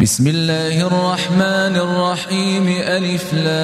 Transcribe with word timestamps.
بسم 0.00 0.26
الله 0.26 0.86
الرحمن 0.86 1.76
الرحيم 1.76 2.68
ألف 2.68 3.34
لام 3.34 3.60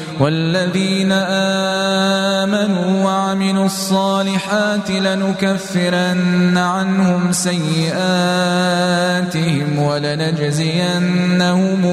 والذين 0.21 1.11
آمنوا 2.45 3.05
وعملوا 3.05 3.65
الصالحات 3.65 4.91
لنكفرن 4.91 6.57
عنهم 6.57 7.31
سيئاتهم 7.31 7.99
ولنجزينهم 9.79 11.85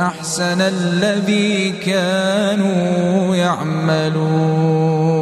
أحسن 0.00 0.60
الذي 0.60 1.72
كانوا 1.72 3.36
يعملون. 3.36 5.21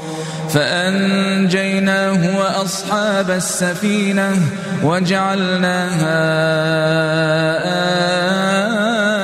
فأنجيناه 0.53 2.39
وأصحاب 2.39 3.31
السفينة 3.31 4.31
وجعلناها 4.83 6.21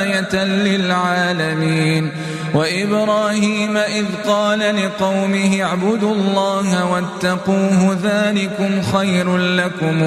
آية 0.02 0.44
للعالمين. 0.44 2.12
وإبراهيم 2.54 3.78
إذ 3.78 4.06
قال 4.28 4.60
لقومه 4.60 5.64
اعبدوا 5.64 6.16
الله 6.16 6.86
واتقوه 6.86 7.98
ذلكم 8.04 8.82
خير 8.82 9.38
لكم 9.38 10.04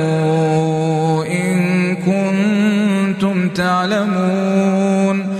إن 1.27 1.97
كنتم 1.97 3.49
تعلمون. 3.49 5.40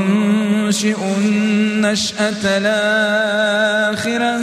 ينشئ 0.00 0.96
النشأة 1.18 2.44
الآخرة. 2.44 4.36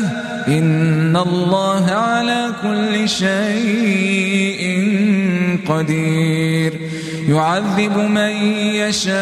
إن 0.48 1.18
الله 1.18 1.92
على 1.92 2.52
كل 2.64 3.10
شيء 3.10 4.64
قدير. 5.68 6.80
يعذب 7.30 7.98
من 7.98 8.32
يشاء 8.76 9.16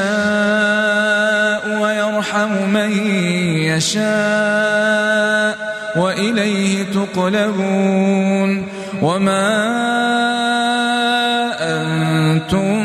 ويرحم 1.82 2.70
من 2.74 2.92
يشاء 3.58 5.56
وإليه 5.96 6.84
تقلبون. 6.84 8.68
وما 9.02 9.56
أنتم 11.60 12.85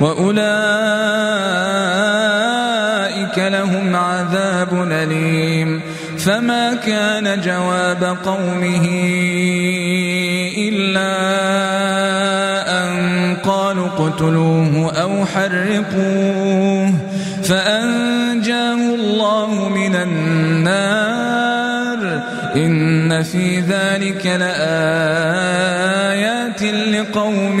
وأولئك 0.00 0.38
لهم 3.38 3.96
عذاب 3.96 4.88
أليم. 4.92 5.82
فما 6.18 6.74
كان 6.74 7.40
جواب 7.40 8.16
قومه 8.24 8.88
إلا 10.58 11.14
أن 12.84 13.36
قالوا 13.44 13.86
اقتلوه 13.86 14.92
أو 15.02 15.26
حرقوه. 15.26 16.94
فأنجاه 17.42 18.94
الله 18.94 19.68
من 19.68 19.94
النار. 19.94 21.28
إن 22.56 23.22
في 23.22 23.60
ذلك 23.60 24.26
لآيات 24.26 24.78
لقوم 26.62 27.60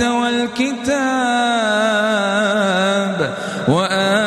والكتاب 0.00 0.96
وآتيناه 3.68 4.26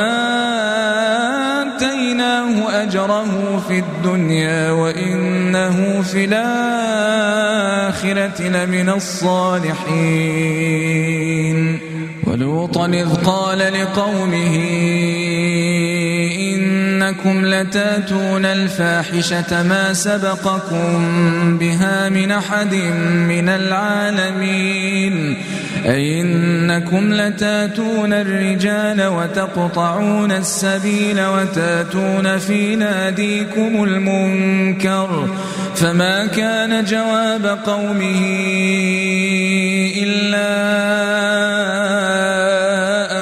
أجره 2.83 3.63
في 3.67 3.79
الدنيا 3.79 4.71
وإنه 4.71 6.01
في 6.01 6.25
الآخرة 6.25 7.49
لمن 8.41 8.89
الصالحين. 8.89 10.39
ولوطا 12.23 12.85
إذ 12.87 13.15
قال 13.15 13.59
لقومه 13.59 14.55
إنكم 16.39 17.45
لتأتون 17.45 18.45
الفاحشة 18.45 19.63
ما 19.63 19.93
سبقكم 19.93 21.57
بها 21.57 22.09
من 22.09 22.31
أحد 22.31 22.73
من 23.27 23.49
العالمين. 23.49 25.37
أئنكم 25.85 27.13
لتاتون 27.13 28.13
الرجال 28.13 29.07
وتقطعون 29.07 30.31
السبيل 30.31 31.25
وتاتون 31.25 32.37
في 32.37 32.75
ناديكم 32.75 33.83
المنكر 33.83 35.27
فما 35.75 36.25
كان 36.25 36.85
جواب 36.85 37.59
قومه 37.65 38.21
إلا 39.97 40.49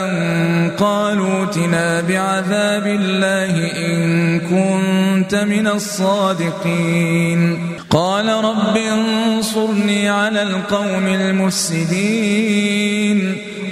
أن 0.03 0.71
قالوا 0.77 1.43
اتنا 1.43 2.01
بعذاب 2.01 2.87
الله 2.87 3.71
إن 3.87 4.39
كنت 4.39 5.35
من 5.35 5.67
الصادقين. 5.67 7.66
قال 7.89 8.27
رب 8.29 8.77
انصرني 8.77 10.09
على 10.09 10.41
القوم 10.43 11.07
المفسدين. 11.07 12.57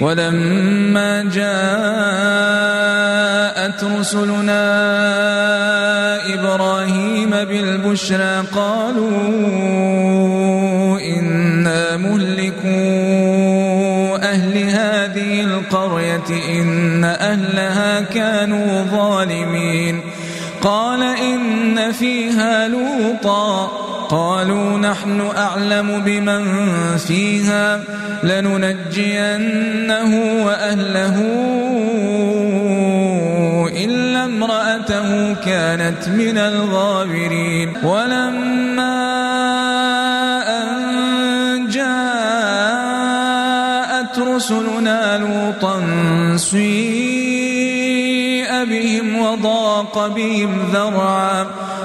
ولما 0.00 1.22
جاءت 1.22 1.44
رسلنا 3.84 4.64
إبراهيم 6.34 7.30
بالبشرى 7.30 8.44
قالوا 8.54 9.10
إنا 11.00 11.96
مهلكوا 11.96 12.66
أهل 14.32 14.58
هذه 14.58 15.40
القرية 15.40 16.60
إن 16.60 17.04
أهلها 17.04 18.00
كانوا 18.00 18.82
ظالمين. 18.82 20.00
قال 20.62 21.02
إن 21.02 21.92
فيها 21.92 22.68
لوطا. 22.68 23.85
قالوا 24.08 24.78
نحن 24.78 25.20
أعلم 25.36 26.02
بمن 26.04 26.44
فيها 26.96 27.80
لننجينه 28.22 30.10
وأهله 30.44 31.16
إلا 33.84 34.24
امرأته 34.24 35.34
كانت 35.34 36.08
من 36.08 36.38
الغابرين. 36.38 37.72
ولما 37.82 38.96
أن 40.58 41.68
جاءت 41.68 42.26
رسلنا 44.18 45.18
لوطا 45.18 45.82
سيء 46.36 47.86
بهم 48.64 49.18
وضاق 49.18 50.06
بهم 50.06 50.70
ذرعا 50.72 51.46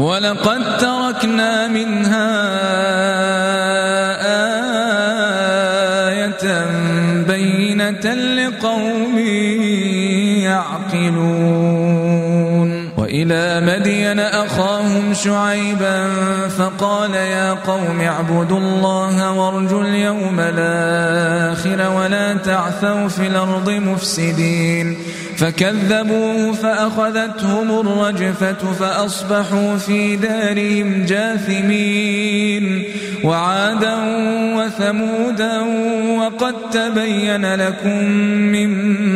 ولقد 0.00 0.76
تركنا 0.76 1.68
منها 1.68 2.30
آية 6.08 6.44
بينة 7.28 8.04
لقوم 8.38 9.18
يعقلون. 10.48 11.90
وإلى 12.96 13.60
مدين 13.60 13.99
أخاهم 14.46 15.14
شعيبا 15.14 16.08
فقال 16.58 17.14
يا 17.14 17.52
قوم 17.52 18.00
اعبدوا 18.00 18.58
الله 18.58 19.32
وارجوا 19.32 19.82
اليوم 19.82 20.40
الآخر 20.40 21.90
ولا 21.96 22.34
تعثوا 22.34 23.08
في 23.08 23.26
الأرض 23.26 23.70
مفسدين. 23.70 24.96
فكذبوه 25.36 26.52
فأخذتهم 26.52 27.80
الرجفة 27.80 28.72
فأصبحوا 28.72 29.76
في 29.76 30.16
دارهم 30.16 31.04
جاثمين. 31.04 32.84
وعادا 33.24 33.96
وثمودا 34.56 35.60
وقد 36.18 36.54
تبين 36.72 37.54
لكم 37.54 38.04
من 38.52 38.70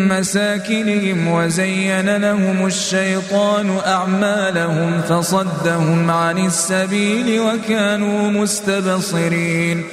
مساكنهم 0.08 1.28
وزين 1.28 2.16
لهم 2.16 2.66
الشيطان 2.66 3.78
أعمالهم 3.86 5.00
فصدهم 5.14 6.10
عن 6.10 6.46
السبيل 6.46 7.40
وكانوا 7.40 8.30
مستبصرين 8.30 9.84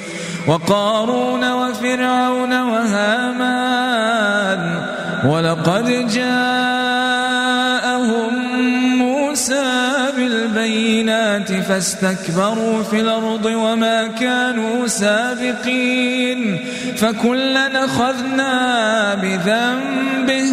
وقارون 0.46 1.52
وفرعون 1.52 2.62
وهامان 2.62 4.02
ولقد 5.24 6.08
جاءهم 6.08 7.12
موسى 8.98 9.82
بالبينات 10.16 11.52
فاستكبروا 11.52 12.82
في 12.82 13.00
الأرض 13.00 13.44
وما 13.44 14.06
كانوا 14.06 14.86
سابقين 14.86 16.58
فكلا 16.96 17.84
أخذنا 17.84 19.14
بذنبه 19.14 20.52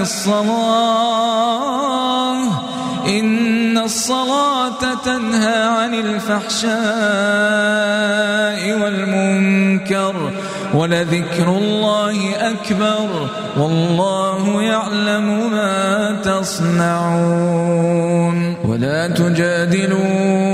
الصلاة. 0.00 1.60
إن 3.08 3.78
الصلاة 3.78 4.94
تنهى 5.04 5.62
عن 5.62 5.94
الفحشاء 5.94 6.70
والمنكر 8.82 10.14
ولذكر 10.74 11.48
الله 11.48 12.16
أكبر 12.40 13.28
والله 13.56 14.62
يعلم 14.62 15.50
ما 15.52 16.16
تصنعون. 16.24 17.90
ولا 18.64 19.08
تجادلوا 19.08 20.49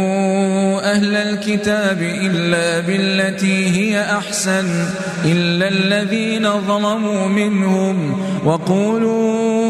أهل 0.86 1.16
الكتاب 1.16 2.02
إلا 2.02 2.80
بالتي 2.80 3.70
هي 3.70 4.02
أحسن 4.02 4.66
إلا 5.24 5.68
الذين 5.68 6.60
ظلموا 6.60 7.28
منهم 7.28 8.26
وقولوا 8.44 9.66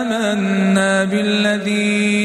آمنا 0.00 1.04
بالذي 1.04 2.24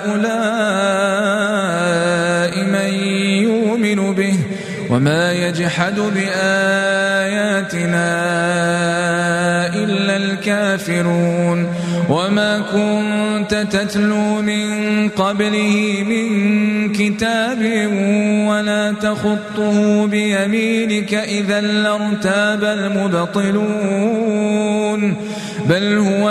يجحد 5.51 5.99
بآياتنا 5.99 8.07
إلا 9.75 10.15
الكافرون. 10.17 11.67
وما 12.09 12.61
كنت 12.71 13.67
تتلو 13.71 14.41
من 14.41 15.09
قبله 15.09 16.03
من 16.07 16.93
كتاب 16.93 17.61
ولا 18.47 18.93
تخطه 19.01 20.07
بيمينك 20.07 21.13
إذا 21.13 21.61
لارتاب 21.61 22.63
المبطلون. 22.63 24.21
بل 25.69 25.97
هو 25.97 26.29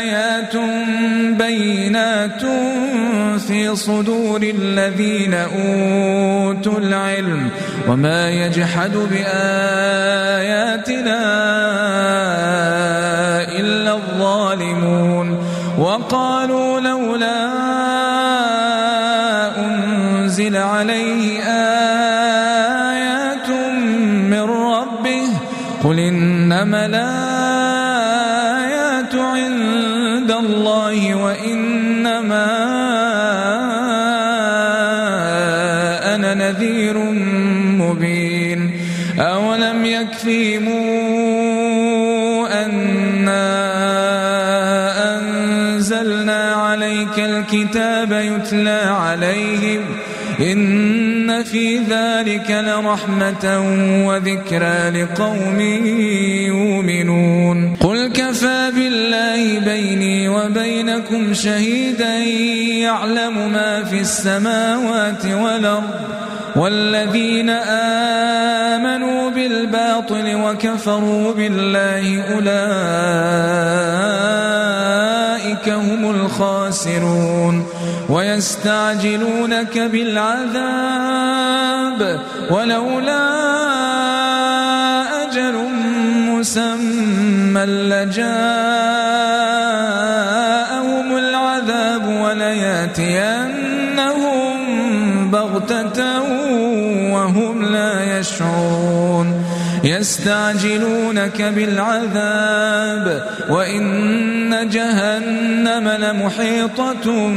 آيات 0.00 0.56
بينات 1.38 2.42
صدور 3.74 4.42
الذين 4.42 5.34
أوتوا 5.34 6.78
العلم 6.78 7.50
وما 7.88 8.30
يجحد 8.30 8.92
بآياتنا 8.96 10.21
الكتاب 47.42 48.12
يتلى 48.12 48.80
عليهم 48.86 49.80
إن 50.40 51.42
في 51.42 51.78
ذلك 51.78 52.50
لرحمة 52.50 53.44
وذكرى 54.06 55.02
لقوم 55.02 55.60
يؤمنون. 56.46 57.76
قل 57.80 58.08
كفى 58.08 58.70
بالله 58.74 59.58
بيني 59.58 60.28
وبينكم 60.28 61.34
شهيدا 61.34 62.16
يعلم 62.86 63.52
ما 63.52 63.84
في 63.84 64.00
السماوات 64.00 65.26
والأرض 65.26 65.90
والذين 66.56 67.50
آمنوا 68.70 69.30
بالباطل 69.30 70.34
وكفروا 70.34 71.32
بالله 71.32 72.22
أولئك 72.34 73.82
هم 75.68 76.10
الخاسرون 76.10 77.66
ويستعجلونك 78.08 79.78
بالعذاب 79.78 81.22
ولولا 82.50 83.42
أجل 85.22 85.54
مسمى 86.28 87.64
لجاءهم 87.66 88.22
العذاب 91.16 92.06
وليأتينهم 92.06 93.72
بغتة 95.30 96.20
وهم 97.12 97.62
لا 97.62 98.18
يشعرون 98.18 99.42
يستعجلونك 99.84 101.42
بالعذاب 101.42 103.26
جهنم 104.52 105.88
لمحيطة 105.88 107.32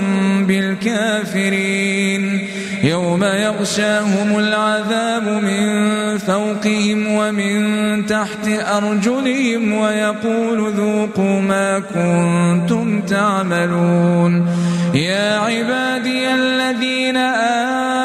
بالكافرين 0.48 2.48
يوم 2.84 3.24
يغشاهم 3.24 4.40
العذاب 4.40 5.44
من 5.44 6.18
فوقهم 6.18 7.12
ومن 7.12 8.06
تحت 8.06 8.48
أرجلهم 8.48 9.74
ويقول 9.74 10.74
ذوقوا 10.74 11.42
ما 11.42 11.80
كنتم 11.80 13.02
تعملون 13.02 14.48
يا 14.94 15.40
عبادي 15.40 16.34
الذين 16.34 17.18
آمنوا 17.18 18.05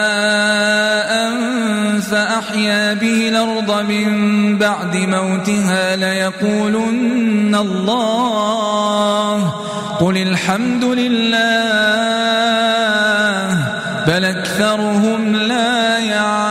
فأحيا 2.41 2.93
به 2.93 3.29
الأرض 3.29 3.85
من 3.85 4.57
بعد 4.57 4.95
موتها 4.95 5.95
ليقولن 5.95 7.55
الله 7.55 9.49
قل 9.99 10.17
الحمد 10.17 10.83
لله 10.83 11.37
بل 14.07 14.25
أكثرهم 14.25 15.35
لا 15.35 15.99
يعقلون 15.99 16.50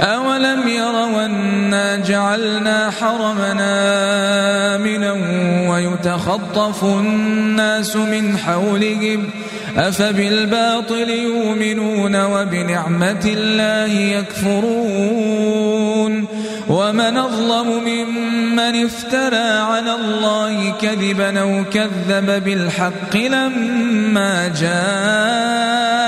أولم 0.00 0.68
يروا 0.68 1.24
أنا 1.24 1.96
جعلنا 1.96 2.90
حرمنا 2.90 3.78
آمنا 4.76 5.12
ويتخطف 5.70 6.84
الناس 6.84 7.96
من 7.96 8.38
حولهم 8.38 9.30
أفبالباطل 9.76 11.10
يؤمنون 11.10 12.24
وبنعمة 12.24 13.24
الله 13.26 13.92
يكفرون 13.92 15.58
ومن 16.68 17.16
أظلم 17.16 17.84
ممن 17.84 18.84
افترى 18.84 19.48
على 19.58 19.94
الله 19.94 20.70
كذبا 20.82 21.40
أو 21.40 21.64
كذب 21.72 22.44
بالحق 22.44 23.16
لما 23.16 24.48
جاءه 24.60 26.07